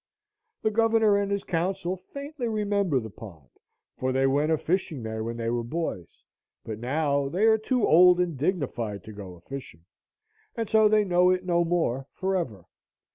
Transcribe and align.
The 0.63 0.71
governor 0.71 1.15
and 1.15 1.29
his 1.29 1.43
council 1.43 1.95
faintly 1.95 2.47
remember 2.47 2.99
the 2.99 3.11
pond, 3.11 3.49
for 3.99 4.11
they 4.11 4.25
went 4.25 4.51
a 4.51 4.57
fishing 4.57 5.03
there 5.03 5.23
when 5.23 5.37
they 5.37 5.51
were 5.51 5.61
boys; 5.63 6.23
but 6.63 6.79
now 6.79 7.29
they 7.29 7.43
are 7.43 7.59
too 7.59 7.85
old 7.85 8.19
and 8.19 8.35
dignified 8.35 9.03
to 9.03 9.13
go 9.13 9.35
a 9.35 9.41
fishing, 9.41 9.85
and 10.55 10.67
so 10.67 10.89
they 10.89 11.03
know 11.05 11.29
it 11.29 11.45
no 11.45 11.63
more 11.63 12.07
forever. 12.15 12.65